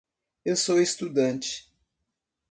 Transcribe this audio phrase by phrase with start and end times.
[0.43, 1.69] Eu sou estudante.